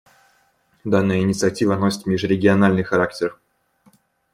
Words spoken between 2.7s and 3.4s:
характер.